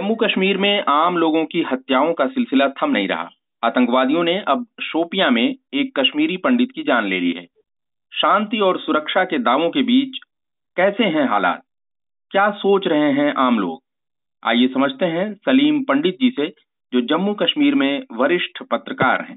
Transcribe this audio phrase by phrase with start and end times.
[0.00, 3.28] जम्मू कश्मीर में आम लोगों की हत्याओं का सिलसिला थम नहीं रहा।
[3.64, 7.46] आतंकवादियों ने अब शोपिया में एक कश्मीरी पंडित की जान ले ली है।
[8.12, 10.18] शांति और सुरक्षा के दावों के बीच
[10.76, 11.62] कैसे हैं हालात?
[12.30, 13.82] क्या सोच रहे हैं आम लोग?
[14.44, 16.46] आइए समझते हैं सलीम पंडित जी से,
[16.92, 19.36] जो जम्मू कश्मीर में वरिष्ठ पत्रकार हैं।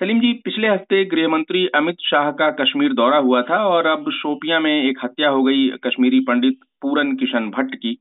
[0.00, 4.10] सलीम जी, पिछले हफ़्ते गृह मंत्री अमित शाह का कश्मीर दौरा हुआ था और अब
[4.10, 7.98] शोपिया में एक हत्या हो गई कश्मीरी पंडित पूरन किशन भट्ट की।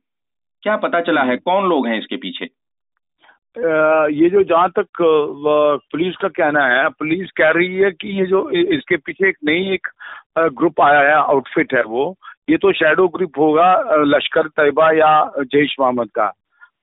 [0.65, 1.35] क्या पता चला है?
[1.37, 2.45] कौन लोग हैं इसके पीछे?
[4.13, 4.87] ये जो जहाँ तक
[5.91, 9.73] पुलिस का कहना है, पुलिस कह रही है कि ये जो इसके पीछे एक नई
[9.73, 9.87] एक
[10.57, 12.15] ग्रुप आया है, आउटफिट है वो।
[12.49, 13.69] ये तो शेडो ग्रुप होगा
[14.05, 15.11] लश्कर तैयबा या
[15.53, 16.31] जैश मोहम्मद का।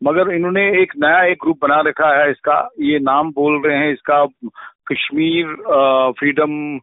[0.02, 3.92] मगर इन्होंने एक नया एक ग्रुप बना रखा है, इसका ये नाम बोल रहे हैं,
[3.92, 4.24] इसका
[4.90, 5.54] Kashmir
[6.18, 6.78] freedom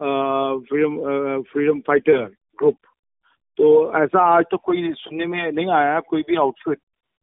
[0.00, 0.96] freedom
[1.42, 2.24] freedom fighter
[2.58, 2.76] group.
[3.58, 6.78] तो ऐसा आज तो कोई सुनने में नहीं आया कोई भी आउटफिट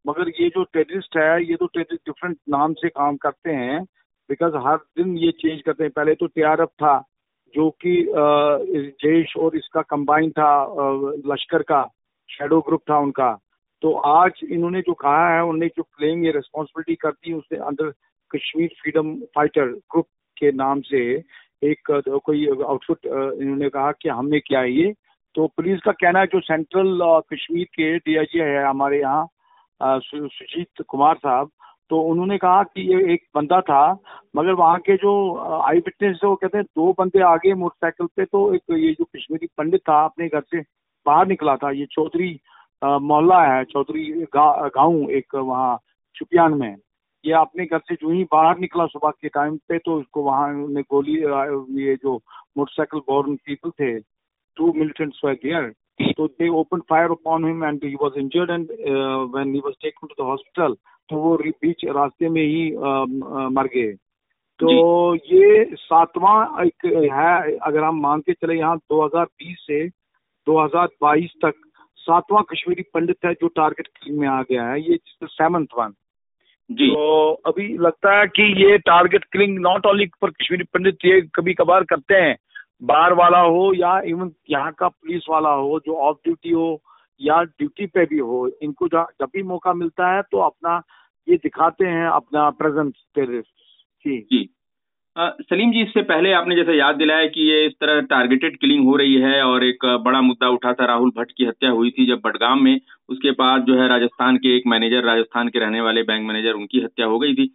[0.05, 3.83] मगर ये जो टेररिस्ट है, ये तो टेररिस्ट डिफरेंट नाम से काम करते हैं
[4.29, 6.97] बिकॉज़ हर दिन ये चेंज करते हैं। पहले तो टीआरएफ था,
[7.53, 7.93] जो कि
[9.03, 10.51] जैश और इसका कंबाइन था
[11.27, 11.83] लश्कर का
[12.29, 13.31] शेडो ग्रुप था उनका।
[13.81, 17.89] तो आज इन्होंने जो कहा है उन्होंने जो क्लेम ये रिस्पॉन्सिबिलिटी करती है उसने under
[18.31, 20.07] Kashmir freedom fighter group
[20.37, 21.01] के नाम से,
[21.63, 21.91] एक
[22.25, 24.93] कोई आउटफुट इन्होंने कहा कि हमने क्या ये।
[25.35, 26.99] तो पुलिस का कहना है जो सेंट्रल
[27.33, 29.27] कश्मीर के डीआईजी है हमारे यहाँ
[29.81, 31.49] सुजीत कुमार साहब
[31.89, 33.91] तो उन्होंने कहा कि ये एक बंदा था,
[34.35, 35.13] मगर वहाँ के जो
[35.61, 39.47] आई विटनेस वो कहते हैं दो बंदे आगे मोटरसाइकिल पे तो एक ये जो कश्मीरी
[39.57, 40.61] पंडित था, अपने घर से
[41.05, 42.39] बाहर निकला था, ये चौधरी
[42.81, 45.77] मोहल्ला है, चौधरी गाँव एक वहाँ
[46.15, 46.75] शुपियान में।
[47.23, 50.53] ये अपने घर से जो ही बाहर निकला सुबह के टाइम पे तो उसको वहाँ
[50.53, 51.17] ने गोली
[51.83, 52.15] ये जो
[52.57, 53.97] मोटरसाइकिल बोर्न पीपल थे।
[54.55, 55.73] टू मिलिटेंट्स वर देयर
[56.11, 58.67] तो they open fire upon him and he was injured and
[59.35, 60.75] when he was taken to the hospital
[61.09, 63.93] तो वो बीच रास्ते में ही uh, मर गए।
[64.59, 69.89] तो ये सातवां एक है अगर हम मान के चले यहाँ 2020 से
[70.47, 71.53] 2022 तक
[71.97, 75.93] सातवां कश्मीरी पंडित है जो टारगेट में आ गया है ये सेवंथ वन
[76.71, 81.21] जी। तो अभी लगता है कि ये target killing not only for Kashmiri Pandit ये
[81.21, 82.35] कभी कभार करते हैं
[82.81, 86.81] बार वाला हो या इवन यहाँ का पुलिस वाला हो, जो ऑफ़ ड्यूटी हो
[87.21, 90.81] या ड्यूटी पे भी हो, इनको जब भी मौका मिलता है तो अपना
[91.27, 93.49] ये दिखाते हैं अपना प्रेजेंस टेररिस्ट
[94.05, 94.49] जी। जी।
[95.15, 98.95] सलीम जी, इससे पहले आपने जैसे याद दिलाया कि ये इस तरह टारगेटेड किलिंग हो
[98.95, 102.21] रही है और एक बड़ा मुद्दा उठा था राहुल भट्ट की हत्या हुई थी जब
[102.25, 106.27] बडगाम में। उसके बाद जो है राजस्थान के एक मैनेजर राजस्थान के रहने वाले बैंक
[106.27, 107.53] मैनेजर उनकी हत्या हो गई थी।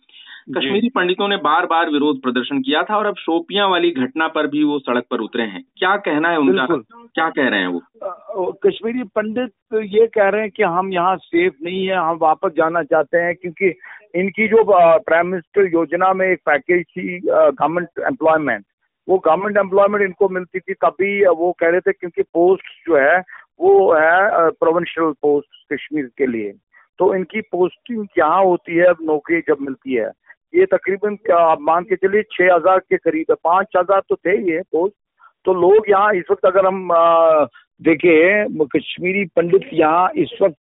[0.48, 4.46] कश्मीरी पंडितों ने बार बार विरोध प्रदर्शन किया था और अब शोपिया वाली घटना पर
[4.46, 6.66] भी वो सड़क पर उतरे हैं। क्या कहना है उनका?
[7.14, 8.52] क्या कह रहे हैं वो?
[8.66, 12.82] कश्मीरी पंडित ये कह रहे हैं कि हम यहाँ सेफ़ नहीं है हम वापस जाना
[12.82, 13.72] चाहते हैं क्योंकि
[14.14, 14.62] इनकी जो
[14.98, 18.64] प्राइम मिनिस्टर योजना में एक पैकेज थी गवर्नमेंट एम्प्लॉयमेंट
[19.08, 23.18] वो गवर्नमेंट एम्प्लॉयमेंट इनको मिलती थी तभी वो कह रहे थे क्योंकि पोस्ट जो है
[23.60, 26.52] वो है प्रोविंशियल पोस्ट कश्मीर के लिए।
[26.98, 30.10] तो इनकी पोस्टिंग यहाँ होती है अब नौकरी जब मिलती है।
[30.54, 34.36] ये तकरीबन आप मान के चलिए छह हज़ार के करीब है। पाँच हज़ार तो थे
[34.50, 34.94] ये पोस्ट
[35.46, 36.88] तो लोग यहाँ इस वक्त अगर हम
[37.80, 40.56] देखें कश्मीरी पंडित यहाँ इस वक्त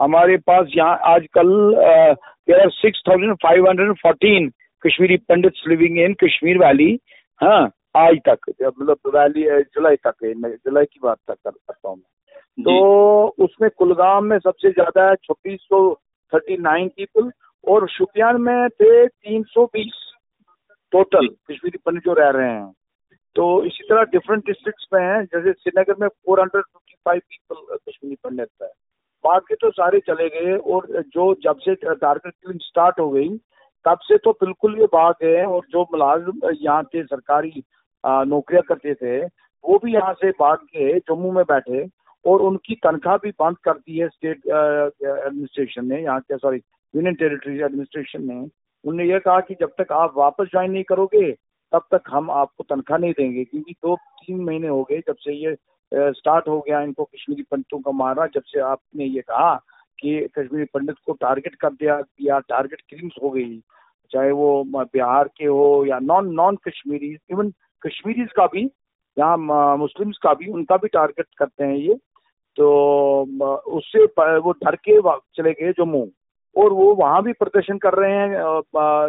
[0.00, 1.50] हमारे पास यहाँ आजकल
[2.72, 4.48] six thousand five hundred fourteen
[4.82, 6.92] Kashmiri Pandit living in Kashmir valley
[7.40, 7.62] हाँ
[7.96, 13.68] आज तक मतलब वैली जुलाई तक जुलाई की बात तक करता हूँ। मैं तो उसमें
[13.78, 15.78] कुलगाम में सबसे ज़्यादा है छब्बीस सौ
[16.32, 17.30] थर्टी नाइन पीपल
[17.66, 20.02] और शुपियान में थे तीन सौ बीस
[20.92, 22.72] टोटल कश्मीरी पंडित जो रह रहे हैं।
[23.36, 27.76] तो इसी तरह डिफरेंट डिस्ट्रिक्ट्स में हैं, जैसे श्रीनगर में four hundred fifty five people
[27.76, 28.68] Kashmiri Pandit है।
[29.24, 33.28] बाकी तो सारे चले गए, और जो जब से टारगेट किलिंग स्टार्ट हो गई,
[33.84, 37.62] तब से तो बिल्कुल ये भाग गए और जो मुलाजिम यहाँ के सरकारी
[38.04, 41.86] नौकरियाँ करते थे, वो भी यहाँ से भाग के जम्मू में बैठे,
[42.24, 46.58] और उनकी तनख्वाह भी बंद कर दी है स्टेट एडमिनिस्ट्रेशन ने, यहाँ के सॉरी
[46.96, 48.46] यूनियन टेरिटरी एडमिनिस्ट्रेशन ने
[48.84, 51.30] उनने यह कहा कि जब तक आप वापस ज्वाइन नहीं करोगे,
[51.72, 55.32] तब तक हम आपको तनख्वाह नहीं देंगे, क्योंकि दो तीन महीने हो गए जब से
[55.34, 55.56] ये
[56.12, 59.54] स्टार्ट हो गया इनको कश्मीरी पंडितों का मारा जब से आपने ये कहा
[59.98, 63.58] कि कश्मीरी पंडित को टारगेट कर दिया, या टारगेट किलिंग्स हो गई,
[64.10, 67.50] चाहे वो बिहार के हो या non non Kashmiri even
[67.82, 68.64] Kashmiris का भी,
[69.16, 71.94] यहाँ मुस्लिम्स का भी, उनका भी टारगेट करते हैं ये
[72.56, 72.66] तो
[73.68, 74.04] उससे
[74.38, 75.00] वो डर के
[75.36, 76.06] चले गए जम्मू।
[76.56, 78.28] और वो वहाँ भी प्रदर्शन कर रहे हैं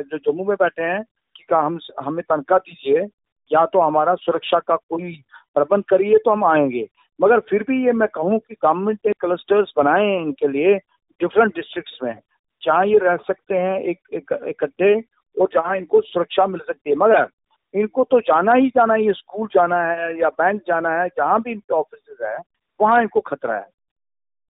[0.02, 1.04] जो जम्मू में बैठे हैं
[1.36, 3.08] कि का हम, हमें तनख्वाह दीजिए,
[3.52, 5.12] या तो हमारा सुरक्षा का कोई
[5.56, 6.88] प्रबंध करिए तो हम आएँगे।
[7.20, 10.76] मगर फिर भी ये मैं कहूँ कि गवर्नमेंट ने क्लस्टर्स बनाए हैं इनके लिए
[11.22, 12.18] डिफरेंट डिस्ट्रिक्ट्स में,
[12.62, 14.94] जहाँ ये रह सकते हैं एक इकट्ठे
[15.38, 17.28] और जहाँ इनको सुरक्षा मिल सकती है। मगर
[17.74, 21.52] इनको तो जाना ही जाना है स्कूल जाना है या बैंक जाना है, जहाँ भी
[21.52, 22.38] इनके ऑफ़िस है,
[22.80, 23.66] वहाँ इनको खतरा है।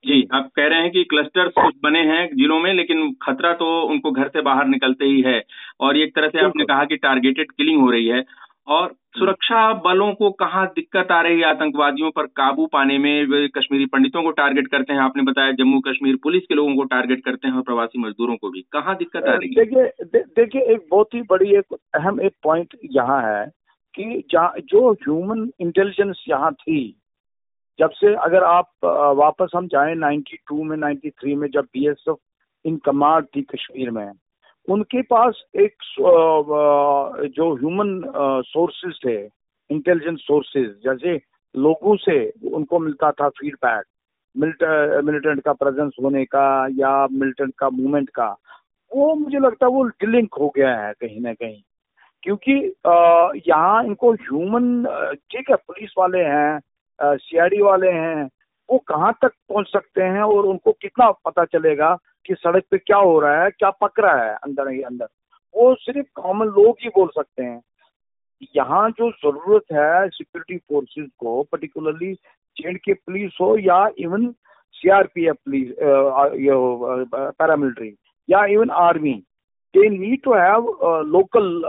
[0.04, 3.68] जी आप कह रहे हैं कि क्लस्टर्स कुछ बने हैं जिलों में लेकिन खतरा तो
[3.84, 5.42] उनको घर से बाहर निकलते ही है।
[5.80, 8.24] और एक तरह से आपने कहा कि टारगेटेड किलिंग हो रही है।
[8.68, 13.26] और सुरक्षा बलों को कहाँ दिक्कत आ रही है आतंकवादियों पर काबू पाने में?
[13.26, 16.84] वे कश्मीरी पंडितों को टारगेट करते हैं आपने बताया जम्मू कश्मीर पुलिस के लोगों को
[16.84, 19.66] टारगेट करते हैं और प्रवासी मजदूरों को भी। कहाँ दिक्कत आ रही है?
[19.66, 23.46] देखिए देखिए एक बहुत ही बड़ी एक अहम एक पॉइंट यहाँ है
[23.98, 26.80] कि जो ह्यूमन इंटेलिजेंस यहाँ थी
[27.80, 28.70] जब से अगर आप
[29.18, 32.16] वापस हम जाए 92 में 93 में, जब बीएसएफ
[32.66, 34.12] इन कमांड थी कश्मीर में,
[34.68, 35.84] उनके पास एक
[37.36, 38.02] जो ह्यूमन
[38.46, 39.18] सोर्सेज थे
[39.70, 41.16] इंटेलिजेंस सोर्सेज जैसे
[41.56, 42.18] लोगों से
[42.54, 43.84] उनको मिलता था फीडबैक
[44.36, 46.46] मिलिटेंट का प्रेजेंस होने का
[46.80, 48.30] या मिलिटेंट का मूवमेंट का,
[48.92, 51.62] वो मुझे लगता है वो डिलिंक हो गया है कहीं ना कहीं,
[52.24, 52.54] क्योंकि
[53.50, 54.84] यहाँ इनको ह्यूमन
[55.32, 56.60] ठीक है पुलिस वाले हैं
[57.00, 58.30] सीआईडी वाले हैं,
[58.70, 61.96] वो कहाँ तक पहुँच सकते हैं और उनको कितना पता चलेगा
[62.26, 65.08] कि सड़क पे क्या हो रहा है, क्या पक रहा है अंदर ही अंदर?
[65.56, 67.62] वो सिर्फ़ कॉमन लोग ही बोल सकते हैं।
[68.56, 72.14] यहाँ जो ज़रूरत है सिक्योरिटी फोर्सेस को पर्टिकुलरली
[72.58, 74.32] जे के पुलिस हो या इवन
[74.76, 75.72] सीआरपीएफ पुलिस
[77.40, 77.96] पैरामिलिट्री
[78.30, 79.14] या even army
[79.74, 80.68] they need to have
[81.08, 81.62] local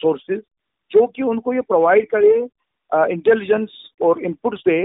[0.00, 0.42] sources
[0.90, 2.34] जो कि उनको ये प्रोवाइड करे
[2.92, 3.70] इंटेलिजेंस
[4.02, 4.82] और इनपुट्स दे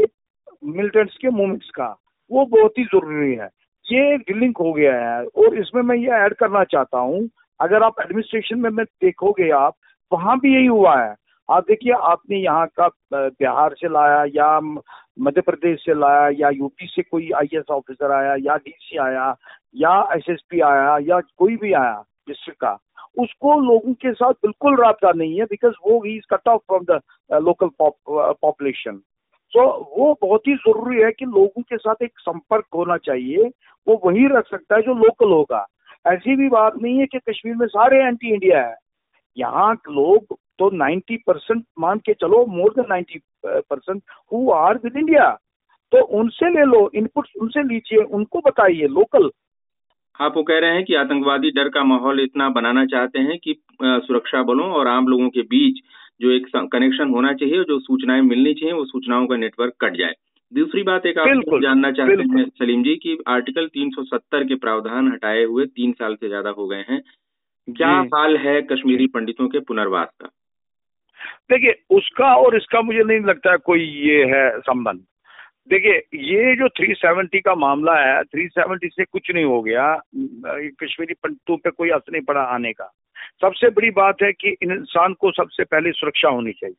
[0.64, 1.96] मिलिटेंट्स के मूवमेंट्स का,
[2.32, 3.50] वो बहुत ही ज़रूरी है।
[3.86, 8.00] ये लिंक हो गया है और इसमें मैं ये ऐड करना चाहता हूँ। अगर आप
[8.02, 9.76] एडमिनिस्ट्रेशन में, मैं देखोगे आप,
[10.12, 11.16] वहाँ भी यही हुआ है।
[11.50, 14.60] आप देखिए, आपने यहाँ का बिहार से लाया या
[15.20, 19.36] मध्य प्रदेश से लाया या यूपी से कोई आईएएस ऑफिसर आया या डीसी आया
[19.76, 22.78] या एसएसपी आया या कोई भी आया डिस्ट्रिक्ट का
[23.18, 26.86] उसको लोगों के साथ बिल्कुल रहा नहीं है बिकॉज़ वो he is cut off from
[26.86, 27.00] the
[27.44, 29.02] local population
[29.54, 29.64] तो
[29.98, 33.50] वो बहुत ही ज़रूरी है कि लोगों के साथ एक संपर्क होना चाहिए,
[33.88, 35.66] वो वही रख सकता है जो लोकल होगा।
[36.08, 38.76] ऐसी भी बात नहीं है कि कश्मीर में सारे एंटी इंडिया है।
[39.38, 43.20] यहाँ लोग तो 90 परसेंट मान के चलो more than 90
[43.70, 45.30] percent who are with India
[45.92, 49.30] तो उनसे ले लो इनपुट उनसे लीजिए, उनको बताइए लोकल
[50.22, 53.56] आप वो कह रहे हैं कि आतंकवादी डर का माहौल इतना बनाना चाहते हैं कि
[53.84, 55.80] सुरक्षा बलों और आम लोगों के बीच
[56.22, 60.14] जो एक कनेक्शन होना चाहिए जो सूचनाएँ मिलनी चाहिए वो सूचनाओं का नेटवर्क कट जाए।
[60.52, 65.44] दूसरी बात एक आप जानना चाहते हैं सलीम जी की आर्टिकल 370 के प्रावधान हटाए
[65.44, 67.02] हुए तीन साल से ज़्यादा हो गए हैं।
[67.68, 70.28] क्या हाल है कश्मीरी पंडितों के पुनर्वास का?
[71.52, 75.04] देखिए उसका और इसका मुझे नहीं लगता कोई ये है संबंध।
[75.70, 79.96] देखिए, ये जो 370 का मामला है 370 से कुछ नहीं हो गया।
[80.84, 82.94] कश्मीरी पंडितों पे कोई असर नहीं पड़ा आने का।
[83.42, 86.76] सबसे बड़ी बात है कि इंसान को सबसे पहले सुरक्षा होनी चाहिए।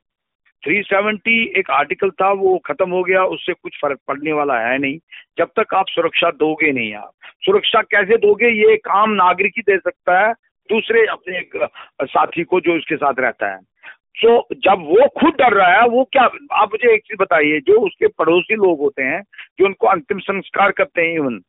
[0.62, 4.98] 370 एक आर्टिकल था, वो खत्म हो गया, उससे कुछ फ़र्क पड़ने वाला है नहीं।
[5.38, 9.62] जब तक आप सुरक्षा दोगे नहीं आप। सुरक्षा कैसे दोगे, ये एक आम नागरिक ही
[9.62, 10.32] दे सकता है,
[10.70, 11.68] दूसरे अपने एक
[12.02, 13.71] साथी को जो उसके साथ रहता है।
[14.20, 16.22] तो जब वो खुद डर रहा है वो क्या
[16.52, 19.22] आप मुझे एक चीज़ बताइए जो उसके पड़ोसी लोग होते हैं
[19.58, 21.40] जो उनको अंतिम संस्कार करते हैं इवन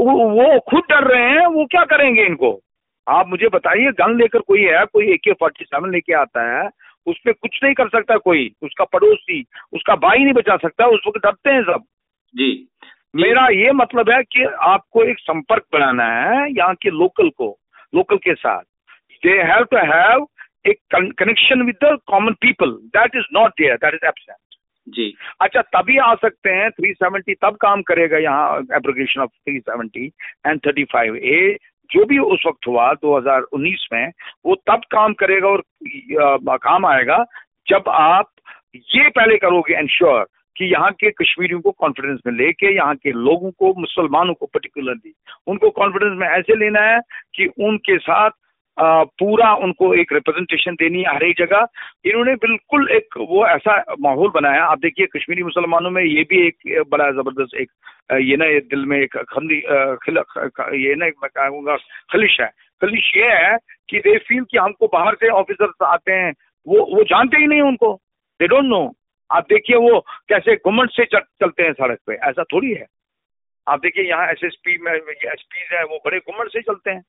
[0.00, 2.60] वो खुद डर रहे हैं वो क्या करेंगे इनको?
[3.08, 6.70] आप मुझे बताइए गन लेकर कोई है कोई ए के फोर्टी सेवन लेके आता है
[7.06, 11.00] उस पर कुछ नहीं कर सकता कोई उसका पड़ोसी उसका भाई नहीं बचा सकता उस
[11.08, 11.82] वक्त डरते हैं सब।
[12.36, 12.68] जी।
[13.16, 17.58] मेरा ये मतलब है कि आपको एक संपर्क बनाना है यहाँ के लोकल को
[17.94, 18.62] लोकल के साथ।
[19.22, 20.26] दे हैव टू हैव
[20.68, 20.78] एक
[21.20, 24.36] connection with the common people that is not there that is absent
[24.86, 30.06] जी। अच्छा तभी आ सकते हैं 370 तब काम करेगा यहाँ एप्लीकेशन ऑफ़ 370
[30.46, 31.56] एंड 35 ए
[31.90, 34.10] जो भी उस वक्त हुआ 2019 में
[34.46, 35.62] वो तब काम करेगा और
[36.22, 37.24] आ, काम आएगा
[37.66, 38.30] जब आप
[38.76, 43.50] ये पहले करोगे एंश्योर कि यहाँ के कश्मीरियों को कॉन्फिडेंस में लेके यहाँ के लोगों
[43.50, 45.12] को मुसलमानों को पर्टिकुलरली
[45.46, 47.00] उनको कॉन्फिडेंस में ऐसे लेना है
[47.34, 48.30] कि उनके साथ
[48.80, 51.66] पूरा उनको एक रिप्रेजेंटेशन देनी है हर एक जगह।
[52.04, 56.84] इन्होंने बिल्कुल एक वो ऐसा माहौल बनाया। आप देखिए, कश्मीरी मुसलमानों में ये भी एक
[56.90, 57.70] बड़ा ज़बरदस्त एक
[58.22, 61.76] ये ना ये दिल में एक खंदी ये ना मैं कहूँगा,
[62.12, 62.50] खलिश है।
[62.82, 63.56] खलिश ये है
[63.90, 66.32] कि दे फील कि हमको बाहर से ऑफिसर्स आते हैं।
[66.66, 67.92] वो वो जानते ही नहीं उनको।
[68.40, 68.80] दे डोंट नो
[69.30, 72.86] आप देखिए वो कैसे घुमंड से चलते हैं सड़क पे। ऐसा थोड़ी है।
[73.66, 76.90] आप देखिए यहाँ एस एस पी में एस पी है, वो बड़े घुमंड से चलते
[76.90, 77.02] हैं।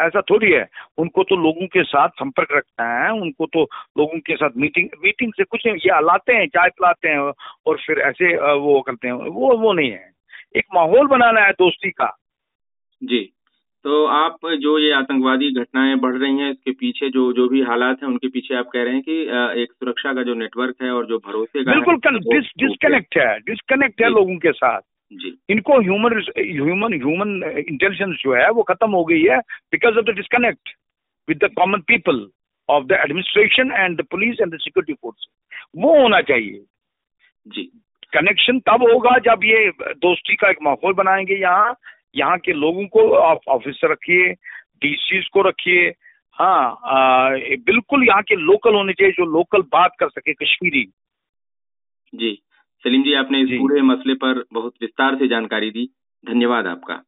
[0.00, 3.62] ऐसा थोड़ी है। उनको तो लोगों के साथ संपर्क रखना है उनको तो
[3.98, 7.32] लोगों के साथ मीटिंग मीटिंग से कुछ नहीं ये लाते हैं चाय पिलाते हैं
[7.66, 10.12] और फिर ऐसे वो करते हैं वो वो नहीं है।
[10.56, 12.18] एक माहौल बनाना है दोस्ती का।
[13.04, 13.32] जी।
[13.84, 18.02] तो आप जो ये आतंकवादी घटनाएँ बढ़ रही हैं इसके पीछे जो जो भी हालात
[18.02, 19.22] हैं उनके पीछे आप कह रहे हैं कि
[19.62, 24.06] एक सुरक्षा का जो नेटवर्क है और जो भरोसे का बिल्कुल डिस्कनेक्ट है डिस्कनेक्ट है
[24.06, 24.80] है लोगों के साथ।
[25.50, 30.10] इनको ह्यूमन ह्यूमन ह्यूमन इंटेलिजेंस जो है वो खत्म हो गई है because of the
[30.10, 30.68] disconnect
[31.28, 32.30] with the common people
[32.68, 35.26] of the administration and the police and the security force
[35.76, 36.64] वो होना चाहिए।
[37.48, 37.62] जी।
[38.12, 41.76] कनेक्शन तब होगा जब ये दोस्ती का एक माहौल बनाएँगे यहाँ।
[42.16, 44.32] यहाँ के लोगों को आप ऑफिसर रखिए
[44.82, 45.94] डीसी को रखिए।
[46.32, 50.92] हाँ आ, बिल्कुल यहाँ के लोकल होने चाहिए जो लोकल बात कर सके कश्मीरी।
[52.14, 52.42] जी।
[52.84, 55.90] सलीम जी आपने इस पूरे मसले पर बहुत विस्तार से जानकारी दी।
[56.26, 57.02] धन्यवाद आपका।